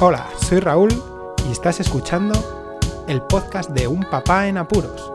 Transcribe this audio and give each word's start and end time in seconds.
Hola, 0.00 0.30
soy 0.40 0.60
Raúl 0.60 0.90
y 1.48 1.50
estás 1.50 1.80
escuchando 1.80 2.32
el 3.08 3.20
podcast 3.20 3.70
de 3.70 3.88
Un 3.88 4.04
Papá 4.04 4.46
en 4.46 4.56
Apuros. 4.56 5.12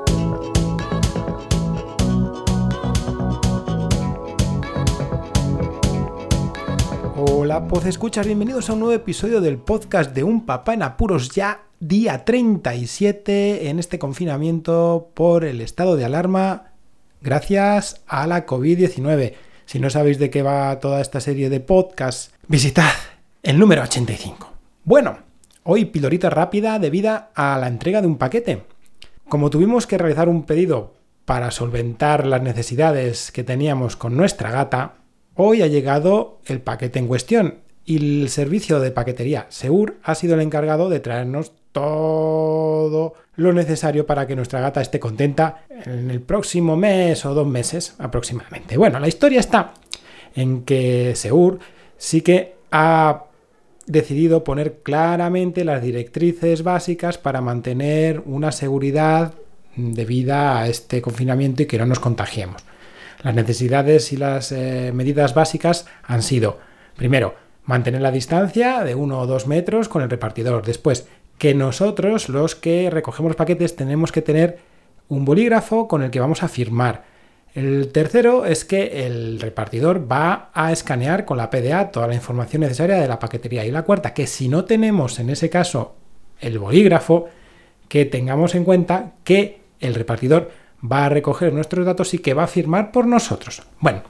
Hola, 7.16 7.66
pues 7.66 7.86
escuchas, 7.86 8.26
bienvenidos 8.26 8.70
a 8.70 8.74
un 8.74 8.80
nuevo 8.80 8.94
episodio 8.94 9.40
del 9.40 9.58
podcast 9.58 10.14
de 10.14 10.26
Un 10.26 10.46
Papá 10.46 10.74
en 10.74 10.84
Apuros, 10.84 11.30
ya 11.30 11.64
día 11.80 12.26
37 12.26 13.70
en 13.70 13.80
este 13.80 14.00
confinamiento 14.00 15.12
por 15.14 15.46
el 15.46 15.62
estado 15.62 15.96
de 15.96 16.04
alarma 16.04 16.74
gracias 17.22 18.02
a 18.06 18.28
la 18.28 18.46
COVID-19. 18.46 19.36
Si 19.66 19.80
no 19.80 19.90
sabéis 19.90 20.20
de 20.20 20.30
qué 20.30 20.44
va 20.44 20.78
toda 20.82 21.00
esta 21.00 21.22
serie 21.22 21.50
de 21.50 21.62
podcasts, 21.62 22.34
visitad 22.50 22.92
el 23.44 23.58
número 23.58 23.82
85. 23.84 24.53
Bueno, 24.86 25.20
hoy 25.64 25.86
pildorita 25.86 26.30
rápida 26.30 26.78
debida 26.78 27.30
a 27.36 27.58
la 27.58 27.68
entrega 27.68 28.02
de 28.02 28.08
un 28.08 28.18
paquete. 28.18 28.64
Como 29.30 29.50
tuvimos 29.50 29.88
que 29.88 29.98
realizar 29.98 30.28
un 30.28 30.44
pedido 30.44 30.96
para 31.24 31.52
solventar 31.52 32.28
las 32.28 32.42
necesidades 32.42 33.32
que 33.32 33.46
teníamos 33.46 33.96
con 33.96 34.18
nuestra 34.18 34.52
gata, 34.52 34.96
hoy 35.36 35.62
ha 35.62 35.68
llegado 35.68 36.40
el 36.48 36.60
paquete 36.60 37.00
en 37.00 37.08
cuestión 37.08 37.60
y 37.86 38.24
el 38.24 38.30
servicio 38.30 38.82
de 38.82 38.92
paquetería 38.92 39.46
Seur 39.48 39.96
ha 40.04 40.16
sido 40.16 40.36
el 40.36 40.42
encargado 40.42 40.90
de 40.90 41.00
traernos 41.00 41.54
todo 41.72 43.14
lo 43.36 43.54
necesario 43.54 44.06
para 44.06 44.28
que 44.28 44.36
nuestra 44.36 44.60
gata 44.60 44.82
esté 44.82 45.00
contenta 45.00 45.64
en 45.70 46.12
el 46.12 46.20
próximo 46.20 46.76
mes 46.76 47.26
o 47.26 47.34
dos 47.34 47.48
meses 47.48 47.96
aproximadamente. 48.00 48.76
Bueno, 48.76 49.00
la 49.00 49.08
historia 49.08 49.40
está 49.40 49.76
en 50.36 50.64
que 50.64 51.16
Seur 51.16 51.60
sí 51.98 52.20
que 52.20 52.56
ha 52.70 53.28
decidido 53.86 54.44
poner 54.44 54.80
claramente 54.84 55.66
las 55.66 55.82
directrices 55.82 56.64
básicas 56.64 57.18
para 57.18 57.42
mantener 57.42 58.22
una 58.26 58.52
seguridad 58.52 59.34
debida 59.76 60.60
a 60.60 60.68
este 60.68 61.02
confinamiento 61.02 61.64
y 61.64 61.66
que 61.66 61.78
no 61.78 61.86
nos 61.86 62.00
contagiemos. 62.00 62.64
Las 63.24 63.36
necesidades 63.36 64.12
y 64.14 64.18
las 64.18 64.52
eh, 64.52 64.92
medidas 64.94 65.34
básicas 65.34 65.86
han 66.04 66.22
sido, 66.22 66.60
primero, 66.96 67.36
mantener 67.66 68.02
la 68.02 68.12
distancia 68.12 68.84
de 68.84 68.96
uno 68.96 69.20
o 69.20 69.28
dos 69.28 69.48
metros 69.48 69.88
con 69.88 70.02
el 70.02 70.10
repartidor. 70.10 70.66
Después, 70.66 71.08
que 71.38 71.54
nosotros, 71.54 72.30
los 72.30 72.56
que 72.56 72.90
recogemos 72.90 73.36
paquetes, 73.36 73.76
tenemos 73.76 74.12
que 74.12 74.22
tener 74.22 74.60
un 75.08 75.26
bolígrafo 75.26 75.88
con 75.88 76.04
el 76.04 76.12
que 76.12 76.20
vamos 76.20 76.44
a 76.44 76.48
firmar. 76.48 77.06
El 77.54 77.92
tercero 77.92 78.46
es 78.46 78.66
que 78.66 79.06
el 79.06 79.40
repartidor 79.40 80.12
va 80.12 80.50
a 80.54 80.72
escanear 80.72 81.24
con 81.26 81.38
la 81.38 81.52
PDA 81.52 81.92
toda 81.92 82.08
la 82.08 82.16
información 82.16 82.62
necesaria 82.62 82.96
de 82.96 83.08
la 83.08 83.20
paquetería. 83.20 83.64
Y 83.64 83.72
la 83.72 83.84
cuarta, 83.84 84.14
que 84.14 84.26
si 84.26 84.50
no 84.50 84.66
tenemos 84.66 85.20
en 85.20 85.30
ese 85.30 85.50
caso 85.52 85.96
el 86.40 86.58
bolígrafo, 86.58 87.30
que 87.88 88.06
tengamos 88.06 88.56
en 88.56 88.64
cuenta 88.64 89.14
que 89.24 89.62
el 89.80 89.94
repartidor 89.94 90.50
va 90.84 91.06
a 91.06 91.10
recoger 91.10 91.54
nuestros 91.54 91.86
datos 91.86 92.14
y 92.16 92.20
que 92.20 92.34
va 92.34 92.46
a 92.46 92.48
firmar 92.48 92.92
por 92.92 93.06
nosotros. 93.06 93.62
Bueno, 93.80 94.02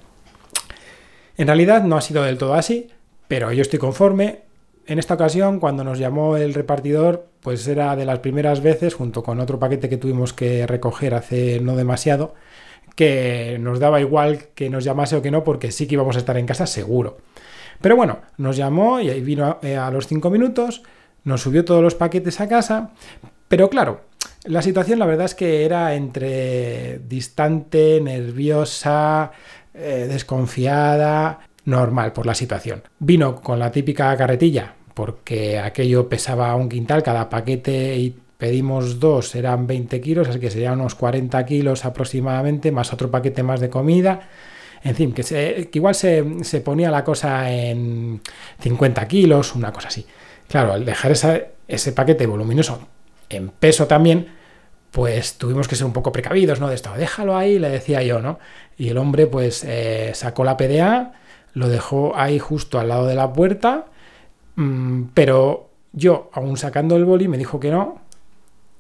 en 1.35 1.47
realidad 1.47 1.83
no 1.83 1.97
ha 1.97 2.01
sido 2.01 2.23
del 2.23 2.37
todo 2.37 2.53
así, 2.53 2.89
pero 3.27 3.51
yo 3.51 3.61
estoy 3.61 3.79
conforme. 3.79 4.43
En 4.85 4.99
esta 4.99 5.15
ocasión, 5.15 5.59
cuando 5.59 5.83
nos 5.83 5.99
llamó 5.99 6.37
el 6.37 6.53
repartidor, 6.53 7.27
pues 7.41 7.67
era 7.67 7.95
de 7.95 8.05
las 8.05 8.19
primeras 8.19 8.61
veces, 8.61 8.93
junto 8.93 9.23
con 9.23 9.39
otro 9.39 9.59
paquete 9.59 9.89
que 9.89 9.97
tuvimos 9.97 10.33
que 10.33 10.65
recoger 10.67 11.13
hace 11.13 11.59
no 11.59 11.75
demasiado, 11.75 12.35
que 12.95 13.57
nos 13.59 13.79
daba 13.79 14.01
igual 14.01 14.49
que 14.55 14.69
nos 14.69 14.83
llamase 14.83 15.15
o 15.15 15.21
que 15.21 15.31
no, 15.31 15.43
porque 15.43 15.71
sí 15.71 15.87
que 15.87 15.95
íbamos 15.95 16.15
a 16.15 16.19
estar 16.19 16.37
en 16.37 16.45
casa 16.45 16.67
seguro. 16.67 17.17
Pero 17.81 17.95
bueno, 17.95 18.19
nos 18.37 18.55
llamó 18.55 18.99
y 18.99 19.09
ahí 19.09 19.21
vino 19.21 19.45
a, 19.45 19.59
eh, 19.61 19.79
los 19.91 20.07
cinco 20.07 20.29
minutos, 20.29 20.83
nos 21.23 21.41
subió 21.41 21.65
todos 21.65 21.81
los 21.81 21.95
paquetes 21.95 22.39
a 22.39 22.47
casa, 22.47 22.91
pero 23.47 23.69
claro, 23.69 24.01
la 24.45 24.61
situación 24.61 24.99
la 24.99 25.05
verdad 25.05 25.25
es 25.25 25.35
que 25.35 25.65
era 25.65 25.95
entre 25.95 26.99
distante, 26.99 27.99
nerviosa, 28.01 29.31
eh, 29.73 30.07
desconfiada, 30.09 31.39
normal 31.65 32.13
por 32.13 32.25
la 32.25 32.35
situación. 32.35 32.83
Vino 32.99 33.41
con 33.41 33.59
la 33.59 33.71
típica 33.71 34.15
carretilla, 34.17 34.75
porque 34.93 35.59
aquello 35.59 36.09
pesaba 36.09 36.55
un 36.55 36.69
quintal 36.69 37.03
cada 37.03 37.29
paquete 37.29 37.97
y 37.97 38.15
pedimos 38.37 38.99
dos, 38.99 39.35
eran 39.35 39.67
20 39.67 40.01
kilos, 40.01 40.27
así 40.27 40.39
que 40.39 40.49
serían 40.49 40.79
unos 40.79 40.95
40 40.95 41.45
kilos 41.45 41.85
aproximadamente, 41.85 42.71
más 42.71 42.93
otro 42.93 43.09
paquete 43.09 43.43
más 43.43 43.59
de 43.59 43.69
comida. 43.69 44.27
En 44.83 44.95
fin, 44.95 45.13
que, 45.13 45.69
igual 45.71 45.95
se, 45.95 46.23
ponía 46.63 46.91
la 46.91 47.03
cosa 47.03 47.49
en 47.51 48.21
50 48.59 49.07
kilos, 49.07 49.55
una 49.55 49.71
cosa 49.71 49.87
así. 49.87 50.05
Claro, 50.47 50.73
al 50.73 50.83
dejar 50.83 51.13
ese 51.67 51.91
paquete 51.93 52.27
voluminoso 52.27 52.87
en 53.29 53.49
peso 53.49 53.87
también, 53.87 54.27
pues 54.91 55.37
tuvimos 55.37 55.67
que 55.67 55.75
ser 55.75 55.85
un 55.85 55.93
poco 55.93 56.11
precavidos, 56.11 56.59
¿no? 56.59 56.67
De 56.67 56.75
esto, 56.75 56.91
déjalo 56.95 57.35
ahí, 57.35 57.57
le 57.59 57.69
decía 57.69 58.03
yo, 58.03 58.19
¿no? 58.19 58.39
Y 58.77 58.89
el 58.89 58.97
hombre, 58.97 59.25
pues, 59.25 59.63
eh, 59.63 60.11
sacó 60.13 60.43
la 60.43 60.57
PDA, 60.57 61.13
lo 61.53 61.67
dejó 61.69 62.13
ahí 62.15 62.37
justo 62.37 62.79
al 62.79 62.89
lado 62.89 63.07
de 63.07 63.15
la 63.15 63.33
puerta, 63.33 63.85
mmm, 64.55 65.05
pero 65.13 65.69
yo, 65.93 66.29
aún 66.33 66.57
sacando 66.57 66.95
el 66.95 67.05
boli, 67.05 67.27
me 67.27 67.37
dijo 67.37 67.59
que 67.59 67.71
no, 67.71 68.02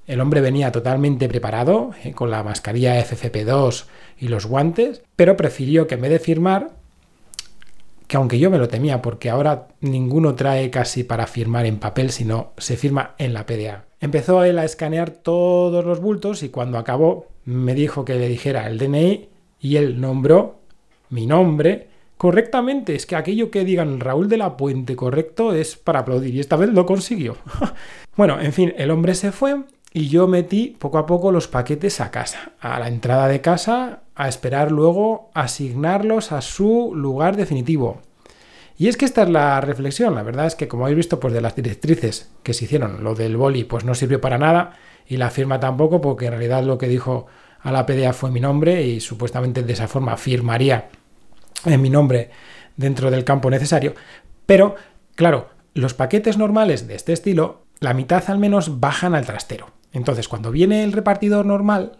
el 0.05 0.19
hombre 0.19 0.41
venía 0.41 0.71
totalmente 0.71 1.29
preparado, 1.29 1.91
eh, 2.03 2.11
con 2.11 2.29
la 2.29 2.43
mascarilla 2.43 2.99
FFP2 2.99 3.85
y 4.19 4.27
los 4.27 4.45
guantes, 4.45 5.01
pero 5.15 5.37
prefirió 5.37 5.87
que 5.87 5.95
en 5.95 6.01
vez 6.01 6.11
de 6.11 6.19
firmar, 6.19 6.71
que 8.07 8.17
aunque 8.17 8.39
yo 8.39 8.51
me 8.51 8.57
lo 8.57 8.67
temía, 8.67 9.01
porque 9.01 9.29
ahora 9.29 9.67
ninguno 9.79 10.35
trae 10.35 10.69
casi 10.69 11.03
para 11.03 11.25
firmar 11.25 11.65
en 11.65 11.79
papel, 11.79 12.11
sino 12.11 12.51
se 12.57 12.75
firma 12.75 13.15
en 13.17 13.33
la 13.33 13.45
PDA. 13.45 13.85
Empezó 14.01 14.43
él 14.43 14.59
a 14.59 14.65
escanear 14.65 15.11
todos 15.11 15.85
los 15.85 16.01
bultos 16.01 16.43
y 16.43 16.49
cuando 16.49 16.77
acabó 16.77 17.27
me 17.45 17.73
dijo 17.73 18.03
que 18.03 18.15
le 18.15 18.27
dijera 18.27 18.67
el 18.67 18.77
DNI 18.77 19.29
y 19.61 19.77
él 19.77 20.01
nombró 20.01 20.59
mi 21.09 21.25
nombre 21.25 21.87
correctamente. 22.17 22.95
Es 22.95 23.05
que 23.05 23.15
aquello 23.15 23.49
que 23.49 23.63
digan 23.63 24.01
Raúl 24.01 24.27
de 24.27 24.37
la 24.37 24.57
Puente 24.57 24.95
correcto 24.95 25.53
es 25.53 25.77
para 25.77 25.99
aplaudir 25.99 26.35
y 26.35 26.41
esta 26.41 26.57
vez 26.57 26.69
lo 26.69 26.85
consiguió. 26.85 27.37
bueno, 28.17 28.41
en 28.41 28.51
fin, 28.51 28.73
el 28.77 28.91
hombre 28.91 29.15
se 29.15 29.31
fue 29.31 29.63
y 29.93 30.09
yo 30.09 30.27
metí 30.27 30.75
poco 30.79 30.97
a 30.97 31.05
poco 31.05 31.31
los 31.31 31.47
paquetes 31.47 32.01
a 32.01 32.09
casa, 32.09 32.53
a 32.59 32.79
la 32.79 32.87
entrada 32.87 33.27
de 33.27 33.41
casa, 33.41 34.01
a 34.15 34.27
esperar 34.27 34.71
luego 34.71 35.29
asignarlos 35.35 36.31
a 36.31 36.41
su 36.41 36.93
lugar 36.95 37.37
definitivo. 37.37 38.01
Y 38.75 38.87
es 38.87 38.97
que 38.97 39.05
esta 39.05 39.21
es 39.21 39.29
la 39.29 39.61
reflexión, 39.61 40.15
la 40.15 40.23
verdad 40.23 40.47
es 40.47 40.55
que 40.55 40.67
como 40.67 40.85
habéis 40.85 40.97
visto, 40.97 41.19
pues 41.19 41.31
de 41.31 41.41
las 41.41 41.55
directrices 41.55 42.31
que 42.41 42.55
se 42.55 42.65
hicieron, 42.65 43.03
lo 43.03 43.13
del 43.13 43.37
boli 43.37 43.65
pues 43.65 43.85
no 43.85 43.93
sirvió 43.93 44.19
para 44.19 44.39
nada 44.39 44.77
y 45.07 45.17
la 45.17 45.29
firma 45.29 45.59
tampoco, 45.59 46.01
porque 46.01 46.25
en 46.25 46.31
realidad 46.31 46.63
lo 46.63 46.79
que 46.79 46.87
dijo 46.87 47.27
a 47.61 47.71
la 47.71 47.85
PDA 47.85 48.13
fue 48.13 48.31
mi 48.31 48.39
nombre 48.39 48.81
y 48.83 48.99
supuestamente 48.99 49.61
de 49.61 49.73
esa 49.73 49.87
forma 49.87 50.17
firmaría 50.17 50.89
en 51.65 51.81
mi 51.81 51.91
nombre 51.91 52.31
dentro 52.75 53.11
del 53.11 53.23
campo 53.23 53.51
necesario. 53.51 53.93
Pero, 54.47 54.75
claro, 55.13 55.49
los 55.75 55.93
paquetes 55.93 56.37
normales 56.37 56.87
de 56.87 56.95
este 56.95 57.13
estilo, 57.13 57.61
la 57.79 57.93
mitad 57.93 58.23
al 58.27 58.39
menos 58.39 58.79
bajan 58.79 59.13
al 59.13 59.25
trastero. 59.25 59.82
Entonces, 59.93 60.27
cuando 60.27 60.51
viene 60.51 60.83
el 60.83 60.91
repartidor 60.91 61.45
normal, 61.45 61.93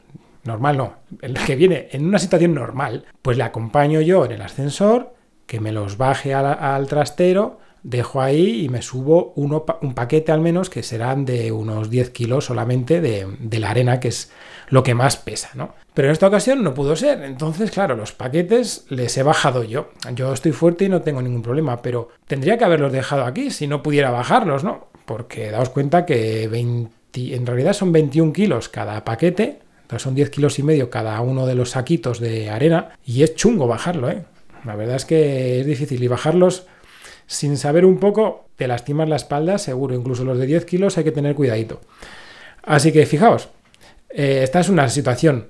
normal 0.43 0.77
no, 0.77 0.93
el 1.21 1.35
que 1.35 1.55
viene 1.55 1.87
en 1.91 2.05
una 2.05 2.19
situación 2.19 2.53
normal, 2.53 3.05
pues 3.21 3.37
le 3.37 3.43
acompaño 3.43 4.01
yo 4.01 4.25
en 4.25 4.33
el 4.33 4.41
ascensor, 4.41 5.13
que 5.45 5.59
me 5.59 5.71
los 5.71 5.97
baje 5.97 6.33
al, 6.33 6.87
trastero, 6.87 7.59
dejo 7.83 8.21
ahí 8.21 8.63
y 8.63 8.69
me 8.69 8.81
subo 8.81 9.33
uno, 9.35 9.65
un 9.81 9.93
paquete 9.93 10.31
al 10.31 10.41
menos 10.41 10.69
que 10.69 10.83
serán 10.83 11.25
de 11.25 11.51
unos 11.51 11.89
10 11.89 12.09
kilos 12.09 12.45
solamente 12.45 13.01
de, 13.01 13.27
de, 13.39 13.59
la 13.59 13.69
arena, 13.69 13.99
que 13.99 14.07
es 14.07 14.31
lo 14.69 14.83
que 14.83 14.95
más 14.95 15.17
pesa, 15.17 15.49
¿no? 15.53 15.75
Pero 15.93 16.07
en 16.07 16.13
esta 16.13 16.27
ocasión 16.27 16.63
no 16.63 16.73
pudo 16.73 16.95
ser, 16.95 17.21
entonces 17.23 17.69
claro, 17.69 17.95
los 17.95 18.13
paquetes 18.13 18.85
les 18.89 19.15
he 19.17 19.23
bajado 19.23 19.63
yo. 19.63 19.89
Yo 20.15 20.33
estoy 20.33 20.53
fuerte 20.53 20.85
y 20.85 20.89
no 20.89 21.01
tengo 21.01 21.21
ningún 21.21 21.43
problema, 21.43 21.81
pero 21.81 22.09
tendría 22.25 22.57
que 22.57 22.63
haberlos 22.63 22.91
dejado 22.91 23.25
aquí 23.25 23.51
si 23.51 23.67
no 23.67 23.83
pudiera 23.83 24.09
bajarlos, 24.09 24.63
¿no? 24.63 24.87
Porque 25.05 25.51
daos 25.51 25.69
cuenta 25.69 26.05
que 26.05 26.47
20 26.47 27.02
en 27.15 27.45
realidad 27.45 27.73
son 27.73 27.91
21 27.91 28.33
kilos 28.33 28.69
cada 28.69 29.03
paquete, 29.03 29.59
entonces 29.83 30.01
son 30.01 30.15
10 30.15 30.29
kilos 30.29 30.59
y 30.59 30.63
medio 30.63 30.89
cada 30.89 31.19
uno 31.21 31.45
de 31.45 31.55
los 31.55 31.71
saquitos 31.71 32.19
de 32.19 32.49
arena 32.49 32.97
y 33.05 33.23
es 33.23 33.35
chungo 33.35 33.67
bajarlo, 33.67 34.09
¿eh? 34.09 34.23
La 34.65 34.75
verdad 34.75 34.95
es 34.95 35.05
que 35.05 35.59
es 35.59 35.65
difícil 35.65 36.01
y 36.01 36.07
bajarlos 36.07 36.67
sin 37.27 37.57
saber 37.57 37.85
un 37.85 37.97
poco 37.97 38.45
te 38.55 38.67
lastimas 38.67 39.09
la 39.09 39.15
espalda, 39.15 39.57
seguro, 39.57 39.95
incluso 39.95 40.23
los 40.23 40.37
de 40.37 40.45
10 40.45 40.65
kilos 40.65 40.97
hay 40.97 41.03
que 41.03 41.11
tener 41.11 41.35
cuidadito. 41.35 41.81
Así 42.63 42.91
que 42.91 43.05
fijaos, 43.05 43.49
eh, 44.09 44.41
esta 44.43 44.59
es 44.59 44.69
una 44.69 44.87
situación 44.89 45.47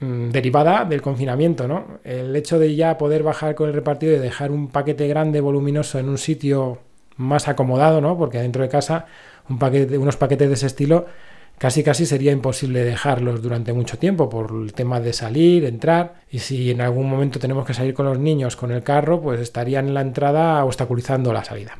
mmm, 0.00 0.30
derivada 0.30 0.84
del 0.84 1.02
confinamiento, 1.02 1.68
¿no? 1.68 2.00
El 2.04 2.34
hecho 2.34 2.58
de 2.58 2.74
ya 2.74 2.98
poder 2.98 3.22
bajar 3.22 3.54
con 3.54 3.68
el 3.68 3.74
repartido 3.74 4.14
y 4.14 4.18
dejar 4.18 4.50
un 4.50 4.68
paquete 4.68 5.06
grande, 5.06 5.40
voluminoso 5.40 5.98
en 5.98 6.08
un 6.08 6.18
sitio 6.18 6.78
más 7.16 7.48
acomodado, 7.48 8.00
¿no? 8.00 8.16
Porque 8.16 8.38
dentro 8.38 8.62
de 8.62 8.68
casa 8.68 9.06
un 9.48 9.58
paquete, 9.58 9.98
unos 9.98 10.16
paquetes 10.16 10.48
de 10.48 10.54
ese 10.54 10.66
estilo 10.66 11.06
casi 11.60 11.84
casi 11.84 12.06
sería 12.06 12.32
imposible 12.32 12.82
dejarlos 12.82 13.42
durante 13.42 13.74
mucho 13.74 13.98
tiempo 13.98 14.30
por 14.30 14.50
el 14.50 14.72
tema 14.72 14.98
de 14.98 15.12
salir, 15.12 15.66
entrar 15.66 16.14
y 16.30 16.38
si 16.38 16.70
en 16.70 16.80
algún 16.80 17.08
momento 17.10 17.38
tenemos 17.38 17.66
que 17.66 17.74
salir 17.74 17.92
con 17.92 18.06
los 18.06 18.18
niños 18.18 18.56
con 18.56 18.72
el 18.72 18.82
carro, 18.82 19.20
pues 19.20 19.40
estarían 19.40 19.88
en 19.88 19.92
la 19.92 20.00
entrada 20.00 20.64
obstaculizando 20.64 21.34
la 21.34 21.44
salida. 21.44 21.76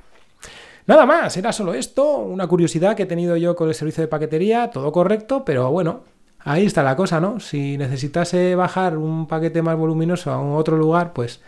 Nada 0.86 1.06
más, 1.06 1.34
era 1.38 1.50
solo 1.50 1.72
esto, 1.72 2.18
una 2.18 2.46
curiosidad 2.46 2.94
que 2.94 3.04
he 3.04 3.06
tenido 3.06 3.38
yo 3.38 3.56
con 3.56 3.68
el 3.68 3.74
servicio 3.74 4.02
de 4.02 4.08
paquetería, 4.08 4.70
todo 4.70 4.92
correcto, 4.92 5.46
pero 5.46 5.70
bueno, 5.70 6.04
ahí 6.40 6.66
está 6.66 6.82
la 6.82 6.94
cosa, 6.94 7.18
¿no? 7.18 7.40
Si 7.40 7.78
necesitase 7.78 8.54
bajar 8.54 8.98
un 8.98 9.26
paquete 9.26 9.62
más 9.62 9.78
voluminoso 9.78 10.30
a 10.30 10.42
otro 10.42 10.76
lugar, 10.76 11.14
pues 11.14 11.40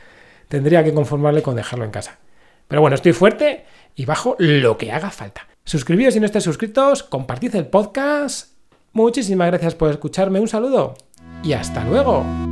tendría 0.49 0.83
que 0.83 0.95
conformarle 0.95 1.43
con 1.43 1.57
dejarlo 1.57 1.85
en 1.85 1.91
casa. 1.91 2.19
Pero 2.67 2.81
bueno, 2.81 2.95
estoy 2.95 3.13
fuerte 3.13 3.67
y 3.95 4.07
bajo 4.07 4.37
lo 4.39 4.79
que 4.79 4.91
haga 4.91 5.11
falta. 5.11 5.47
Suscribíos 5.65 6.15
si 6.15 6.21
no 6.21 6.27
estáis 6.27 6.45
suscritos, 6.45 7.03
compartid 7.03 7.55
el 7.57 7.67
podcast. 7.67 8.53
Muchísimas 8.93 9.49
gracias 9.49 9.75
por 9.75 9.91
escucharme, 9.91 10.41
un 10.41 10.49
saludo 10.49 10.95
y 11.43 11.53
hasta 11.53 11.85
luego. 11.85 12.52